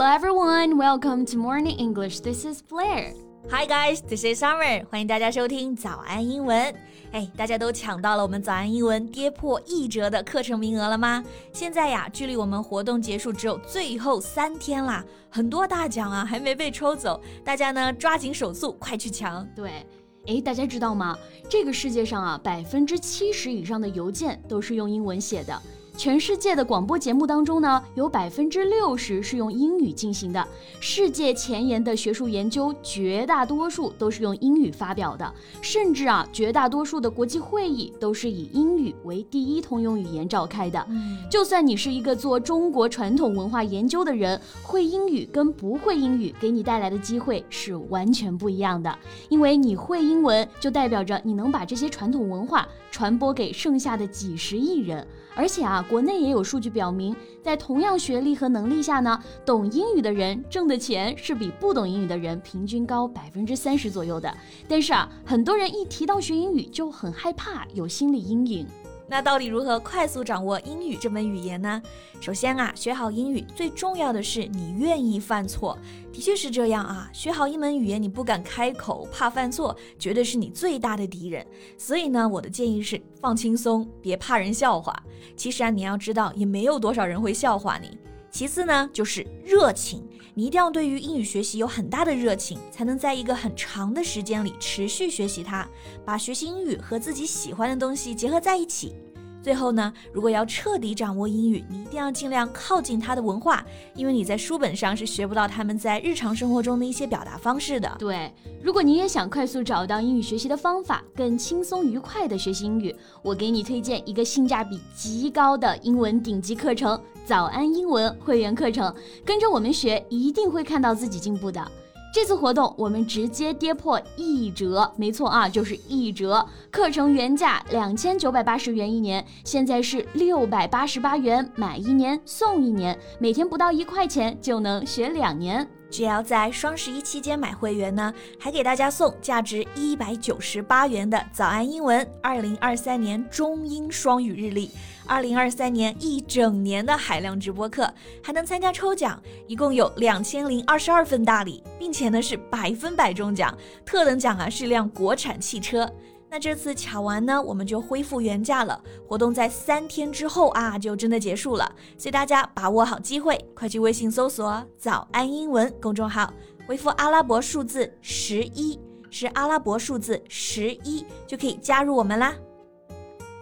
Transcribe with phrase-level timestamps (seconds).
[0.00, 2.20] Hello everyone, welcome to Morning English.
[2.20, 3.12] This is Blair.
[3.50, 4.82] Hi guys, this is Summer.
[4.88, 6.74] 欢迎大家收听早安英文。
[7.12, 11.22] 哎，大家都抢到了我们早安英文跌破一折的课程名额了吗？
[11.52, 19.46] 现在呀，距离我们活动结束只有最后三天啦，很多大奖啊还没被抽走，大家呢抓紧手速，快去抢。
[19.54, 19.86] 对，
[20.26, 21.14] 哎，大家知道吗？
[21.46, 25.60] 这个世界上啊，百分之七十以上的邮件都是用英文写的。
[26.00, 30.48] 全世界的广播节目当中呢，有百分之六十是用英语进行的。
[30.80, 35.30] 世界前沿的学术研究，绝大多数都是用英语发表的。
[35.60, 40.82] 甚至啊，绝大多数的国际会议都是以英语为第一通用语言召开的。
[41.30, 48.98] 就算你是一个做中国传统文化研究的人，会英语跟不会英语给你带来的机会是完全不一样的。
[49.28, 55.06] 因为你会英文，就代表着你能把这些传统文化传播给剩下的几十亿人。
[55.36, 64.32] 而且啊，国内也有数据表明，在同样学历和能力下呢，懂英语的人挣的钱是比不懂英语的人平均高百分之三十左右的。
[64.68, 68.64] 但是啊，很多人一提到学英语就很害怕，有心理阴影。
[69.10, 71.82] 那到底如何快速掌握英语这门语言呢？
[72.20, 75.76] 首先啊，学好英语最重要的是你愿意犯错。
[76.12, 81.44] 的确是这样啊，学好一门语言你不敢开口，怕犯错，绝对是你最大的敌人。
[81.76, 84.96] 所以呢，我的建议是放轻松，别怕人笑话。
[85.34, 87.98] 其实啊，你要知道，也没有多少人会笑话你。
[88.30, 95.68] 其次呢，就是热情，你一定要对于英语学习有很大的热情，才能在一个很长的时间里持续学习它，
[96.04, 98.94] 把学习英语和自己喜欢的东西结合在一起。
[99.42, 107.90] 最后呢，如果要彻底掌握英语，你一定要尽量靠近它的文化，因为你在书本上是学不到他们在日常生活中的一些表达方式的。
[107.98, 121.66] 对，如果你也想快速找到英语学习的方法，更轻松愉快的学习英语，我给你推荐一个性价比极高的英文顶级课程——早安英文会员课程，跟着我们学，一定会看到自己进步的。
[122.12, 126.44] 这次活动我们直接跌破一折，没错啊，就是一折。
[126.68, 135.64] 课程原价两千九百八十元一年，现在是六百八十八元，买一年送一年，每天不到一块钱就能学两年。
[135.90, 144.70] 只要在双十一期间买会员呢，还给大家送价值一百九十八元的早安英文二零二三年中英双语日历，
[145.06, 147.92] 二零二三年一整年的海量直播课，
[148.22, 155.90] 还能参加抽奖，一共有两千零二十二份大礼，并且呢是百分百中奖，特等奖啊是辆国产汽车。
[156.30, 158.80] 那这次抢完呢，我们就恢复原价了。
[159.08, 161.70] 活动在三天之后啊，就真的结束了。
[161.98, 166.32] 所以大家把握好机会，快去微信搜索“早安英文”公众号，
[166.68, 168.78] 回复阿拉伯数字十一，
[169.10, 172.32] 是阿拉伯数字十一，就可以加入我们啦。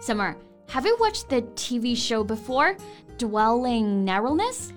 [0.01, 0.33] Summer,
[0.67, 2.75] have you watched the TV show before,
[3.19, 4.71] Dwelling Narrowness?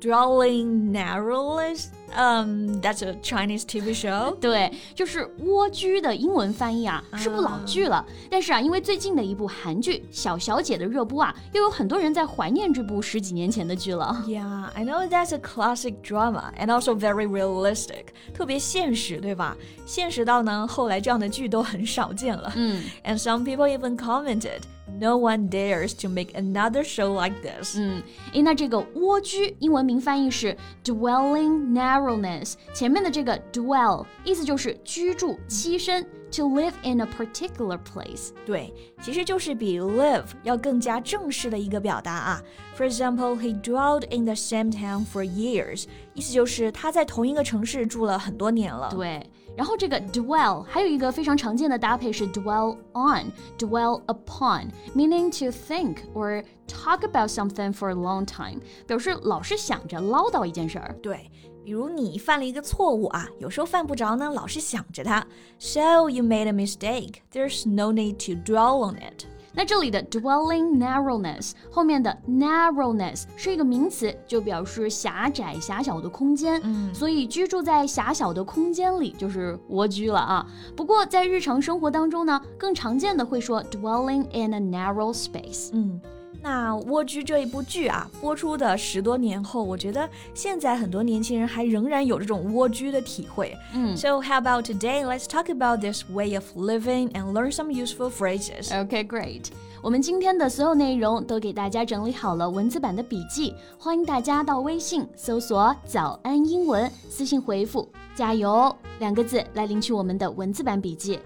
[0.00, 1.88] Dwelling Narrowness?
[2.15, 4.35] Um, that's a Chinese TV show.
[4.39, 8.05] 对，就是蜗居的英文翻译啊，是部老剧了。
[8.29, 14.23] 但是啊，因为最近的一部韩剧《小小姐》的热播啊，又有很多人在怀念这部十几年前的剧了。
[14.27, 19.57] Yeah, I know that's a classic drama and also very realistic，特别现实，对吧？
[19.87, 22.53] 现实到呢，后来这样的剧都很少见了。
[22.55, 24.61] 嗯，and some people even commented.
[24.99, 27.77] No one dares to make another show like this.
[27.77, 28.03] 嗯，
[28.33, 38.29] 诶，那这个蜗居英文名翻译是 dwelling narrowness，前面的这个 dwell 意思就是居住、栖身 ，to live in a particular place。
[38.45, 42.41] 对，其实就是比 live 要更加正式的一个表达啊。
[42.77, 48.89] For example, he dwelled in the same town for years，意思就是他在同一个城市住了很多年了。
[48.91, 49.29] 对。
[49.55, 57.93] 然后这个 dwell 还有一个非常常见的搭配是 dwell on, dwell upon, meaning to think or talk about something for a
[57.93, 60.95] long time，表示老是想着唠叨一件事儿。
[61.03, 61.29] 对，
[61.67, 65.25] 比如你犯了一个错误啊，有时候犯不着呢，老是想着它。
[65.59, 67.15] So you made a mistake.
[67.31, 69.25] There's no need to dwell on it.
[69.55, 76.59] 那这里的 dwelling narrowness 后面的 narrowness 是一个名词，就表示狭窄、狭小的空间。
[76.63, 80.45] 嗯，所以居住在狭小的空间里就是蜗居了啊。
[80.75, 85.69] 不过在日常生活当中呢，更常见的会说 dwelling in a narrow space。
[85.71, 86.01] 嗯。
[86.40, 93.56] 那《蜗居》这一部剧啊，播出的十多年后，我觉得现在很多年轻人还仍然有这种蜗居的体会。
[93.74, 95.04] 嗯，So how about today?
[95.04, 98.68] Let's talk about this way of living and learn some useful phrases.
[98.68, 99.46] Okay, great.
[99.82, 111.18] 我们今天的所有内容都给大家整理好了文字版的笔记，欢迎大家到微信搜索“早安英文”，私信回复“加油”两个字来领取我们的文字版笔记。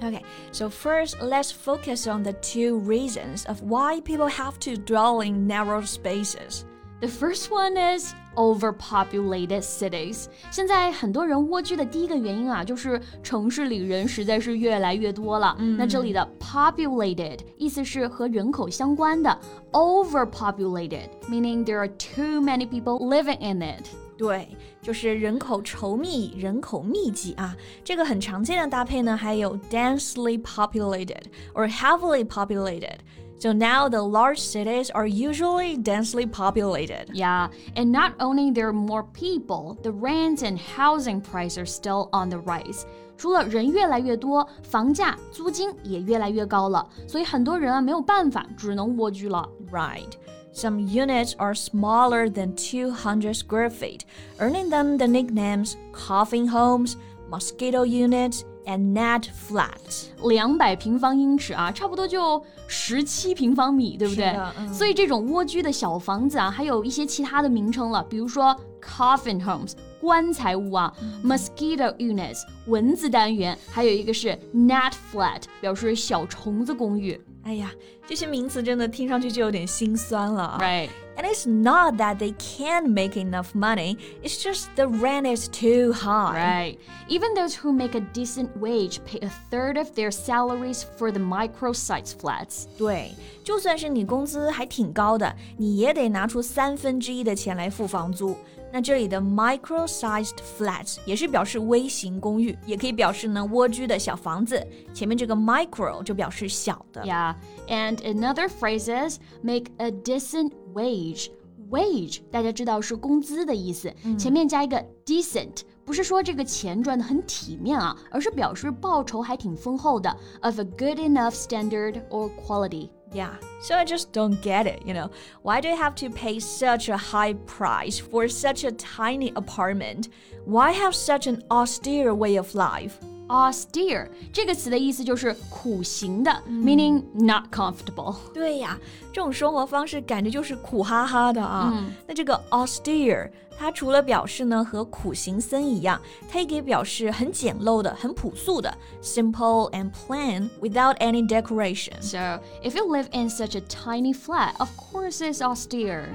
[0.00, 5.20] Okay, so first let's focus on the two reasons of why people have to dwell
[5.20, 6.64] in narrow spaces.
[7.00, 10.26] The first one is overpopulated cities。
[10.50, 15.54] 现在很多人蜗居的第一个原因啊，就是城市里人实在是越来越多了。
[15.58, 19.36] 嗯、那这里的 populated 意思是和人口相关的，
[19.72, 23.88] overpopulated meaning there are too many people living in it。
[24.16, 24.48] 对，
[24.80, 27.56] 就是人口稠密、人口密集啊。
[27.82, 31.22] 这个很常见的搭配呢，还有 densely populated
[31.54, 37.06] or heavily populated。so now the large cities are usually densely populated.
[37.12, 42.08] Yeah, and not only there are more people, the rent and housing prices are still
[42.12, 42.84] on the rise.
[43.18, 49.48] 除了人越来越多，房价、租金也越来越高了，所以很多人啊没有办法，只能蜗居了。
[49.72, 50.12] Right.
[50.54, 54.00] Some units are smaller than 200 square feet,
[54.38, 56.96] earning them the nicknames coffin homes,
[57.30, 64.26] mosquito units, and net flat，两百平方英尺啊，差不多就十七平方米，对不对？
[64.58, 70.92] 嗯、所以这种蜗居的小房子啊，还有一些其他的名称了，比如说 coffin homes 棺材屋啊，
[71.24, 77.20] mosquito units 蚊子单元，还有一个是 net flat 表示小虫子公寓。
[77.47, 77.71] 哎呀，
[78.05, 80.57] 这些名词真的听上去就有点心酸了。
[80.59, 85.93] Right, And it's not that they can't make enough money, it's just the rent is too
[85.93, 86.35] high.
[86.35, 86.77] Right.
[87.07, 91.19] Even those who make a decent wage pay a third of their salaries for the
[91.19, 92.65] micro-sized flats.
[92.77, 93.13] 对，
[93.43, 98.35] 就算是你工资还挺高的，你也得拿出三分之一的钱来付房租。
[98.72, 104.66] 那这里的 micro-sized flats 也是表示微型公寓，也可以表示呢蜗居的小房子。
[104.94, 107.02] 前面这个 micro 就表示小的。
[107.02, 107.34] Yeah,
[107.68, 111.28] and another phrase is make a decent wage.
[111.70, 122.90] Wage 大家知道是工资的意思，前面加一个 decent，不是说这个钱赚的很体面啊，而是表示报酬还挺丰厚的，of a good enough standard or quality。
[123.13, 125.09] Yeah, so I just don't get it, you know.
[125.41, 130.09] Why do you have to pay such a high price for such a tiny apartment?
[130.45, 132.99] Why have such an austere way of life?
[133.28, 138.14] Austere 这个词的意思就是苦行的、嗯、，meaning not comfortable。
[138.34, 138.78] 对呀，
[139.10, 141.72] 这种生活方式感觉就是苦哈哈的啊。
[141.74, 145.98] 嗯、那这个 austere 它除了表示呢和苦行僧一样，
[146.28, 151.94] 它也可以表示很简陋的、很朴素的，simple and plain without any decoration.
[152.02, 152.18] So
[152.62, 156.08] if you live in such a tiny flat, of course it's austere.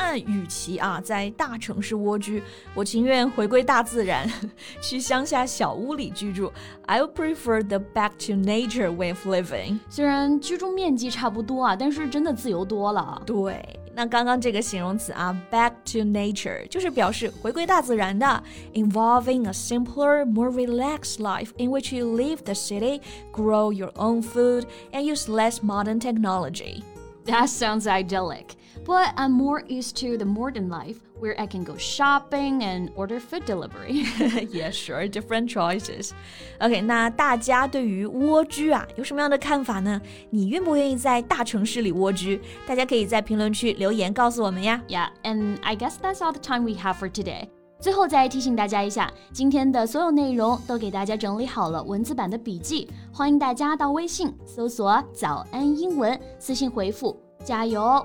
[0.00, 2.42] 那与其啊在大城市蜗居，
[2.74, 4.30] 我情愿回归大自然，
[4.80, 6.52] 去乡下小屋里居住。
[6.86, 9.78] I would prefer the back to nature way of living.
[9.88, 13.22] 虽然居住面积差不多啊，但是真的自由多了。
[13.24, 13.80] 对。
[13.94, 18.42] 那刚刚这个形容词啊，back to nature，就是表示回归大自然的，
[18.74, 23.00] involving a simpler, more relaxed life in which you leave the city,
[23.32, 26.82] grow your own food, and use less modern technology.
[27.24, 28.50] That sounds idyllic.
[28.84, 33.18] But I'm more used to the modern life where I can go shopping and order
[33.18, 34.04] food delivery.
[34.52, 36.10] yeah, sure, different choices.
[36.60, 40.00] OK，那大家对于蜗居啊有什么样的看法呢？
[40.30, 42.40] 你愿不愿意在大城市里蜗居？
[42.66, 44.80] 大家可以在评论区留言告诉我们呀。
[44.88, 47.48] Yeah, and I guess that's all the time we have for today.
[47.78, 58.04] 最后再提醒大家一下，今天的所有内容都给大家整理好了文字版的笔记，欢迎大家到微信搜索“早安英文”，私信回复“加油”